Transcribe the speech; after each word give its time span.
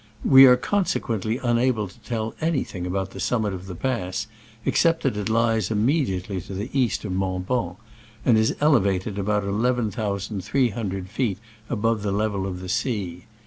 We 0.25 0.47
are 0.47 0.57
conse 0.57 0.99
quently 0.99 1.39
unable 1.43 1.87
to 1.87 1.99
tell 1.99 2.33
anything 2.41 2.87
about 2.87 3.11
the 3.11 3.19
summit 3.19 3.53
of 3.53 3.67
the 3.67 3.75
pass, 3.75 4.25
except 4.65 5.03
that 5.03 5.15
it 5.15 5.29
lies 5.29 5.69
immediately 5.69 6.41
to 6.41 6.55
the 6.55 6.71
east 6.73 7.05
of 7.05 7.11
Mont 7.11 7.47
Bans, 7.47 7.75
and 8.25 8.35
is 8.35 8.55
elevated 8.59 9.19
about 9.19 9.43
eleven 9.43 9.91
thousand 9.91 10.43
three 10.43 10.69
hundred 10.69 11.07
feet 11.07 11.37
above 11.69 12.01
the 12.01 12.11
level 12.11 12.47
of 12.47 12.61
the 12.61 12.69
sea. 12.69 13.25